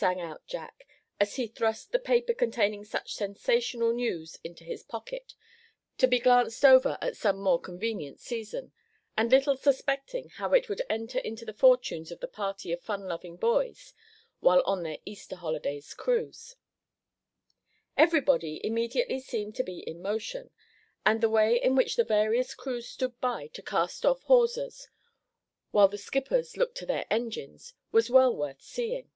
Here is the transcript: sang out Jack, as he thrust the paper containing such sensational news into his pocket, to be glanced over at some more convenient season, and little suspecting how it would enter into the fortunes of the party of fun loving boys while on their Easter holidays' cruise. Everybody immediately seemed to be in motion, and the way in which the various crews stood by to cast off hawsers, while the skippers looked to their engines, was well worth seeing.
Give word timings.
sang 0.00 0.20
out 0.20 0.46
Jack, 0.46 0.86
as 1.18 1.34
he 1.34 1.48
thrust 1.48 1.90
the 1.90 1.98
paper 1.98 2.32
containing 2.32 2.84
such 2.84 3.14
sensational 3.16 3.92
news 3.92 4.38
into 4.44 4.62
his 4.62 4.84
pocket, 4.84 5.34
to 5.96 6.06
be 6.06 6.20
glanced 6.20 6.64
over 6.64 6.96
at 7.02 7.16
some 7.16 7.36
more 7.40 7.60
convenient 7.60 8.20
season, 8.20 8.70
and 9.16 9.32
little 9.32 9.56
suspecting 9.56 10.28
how 10.28 10.52
it 10.52 10.68
would 10.68 10.82
enter 10.88 11.18
into 11.18 11.44
the 11.44 11.52
fortunes 11.52 12.12
of 12.12 12.20
the 12.20 12.28
party 12.28 12.70
of 12.70 12.80
fun 12.80 13.08
loving 13.08 13.34
boys 13.36 13.92
while 14.38 14.62
on 14.66 14.84
their 14.84 14.98
Easter 15.04 15.34
holidays' 15.34 15.92
cruise. 15.94 16.54
Everybody 17.96 18.60
immediately 18.64 19.18
seemed 19.18 19.56
to 19.56 19.64
be 19.64 19.80
in 19.80 20.00
motion, 20.00 20.50
and 21.04 21.20
the 21.20 21.28
way 21.28 21.60
in 21.60 21.74
which 21.74 21.96
the 21.96 22.04
various 22.04 22.54
crews 22.54 22.88
stood 22.88 23.20
by 23.20 23.48
to 23.48 23.62
cast 23.62 24.06
off 24.06 24.22
hawsers, 24.22 24.86
while 25.72 25.88
the 25.88 25.98
skippers 25.98 26.56
looked 26.56 26.76
to 26.76 26.86
their 26.86 27.04
engines, 27.10 27.74
was 27.90 28.08
well 28.08 28.36
worth 28.36 28.62
seeing. 28.62 29.10